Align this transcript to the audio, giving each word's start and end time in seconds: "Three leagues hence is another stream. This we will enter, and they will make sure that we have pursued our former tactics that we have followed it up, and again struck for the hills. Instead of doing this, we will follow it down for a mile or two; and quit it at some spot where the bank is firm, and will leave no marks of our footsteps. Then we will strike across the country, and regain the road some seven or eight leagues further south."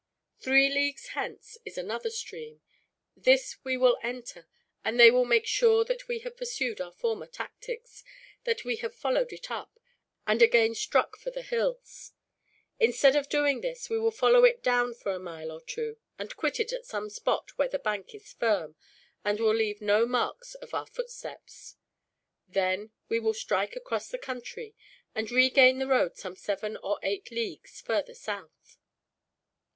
"Three 0.39 0.67
leagues 0.67 1.09
hence 1.09 1.59
is 1.63 1.77
another 1.77 2.09
stream. 2.09 2.63
This 3.15 3.59
we 3.63 3.77
will 3.77 3.99
enter, 4.01 4.47
and 4.83 4.99
they 4.99 5.11
will 5.11 5.25
make 5.25 5.45
sure 5.45 5.85
that 5.85 6.07
we 6.07 6.17
have 6.25 6.35
pursued 6.35 6.81
our 6.81 6.91
former 6.91 7.27
tactics 7.27 8.03
that 8.43 8.65
we 8.65 8.77
have 8.77 8.95
followed 8.95 9.31
it 9.31 9.51
up, 9.51 9.79
and 10.25 10.41
again 10.41 10.73
struck 10.73 11.17
for 11.17 11.29
the 11.29 11.43
hills. 11.43 12.13
Instead 12.79 13.15
of 13.15 13.29
doing 13.29 13.61
this, 13.61 13.91
we 13.91 13.99
will 13.99 14.09
follow 14.09 14.43
it 14.43 14.63
down 14.63 14.95
for 14.95 15.11
a 15.11 15.19
mile 15.19 15.51
or 15.51 15.61
two; 15.61 15.97
and 16.17 16.35
quit 16.35 16.59
it 16.59 16.73
at 16.73 16.87
some 16.87 17.07
spot 17.07 17.55
where 17.59 17.69
the 17.69 17.77
bank 17.77 18.15
is 18.15 18.33
firm, 18.33 18.75
and 19.23 19.39
will 19.39 19.53
leave 19.53 19.81
no 19.81 20.07
marks 20.07 20.55
of 20.55 20.73
our 20.73 20.87
footsteps. 20.87 21.75
Then 22.47 22.89
we 23.07 23.19
will 23.19 23.35
strike 23.35 23.75
across 23.75 24.09
the 24.09 24.17
country, 24.17 24.73
and 25.13 25.29
regain 25.29 25.77
the 25.77 25.85
road 25.85 26.17
some 26.17 26.35
seven 26.35 26.75
or 26.77 26.97
eight 27.03 27.29
leagues 27.29 27.81
further 27.81 28.15
south." 28.15 28.79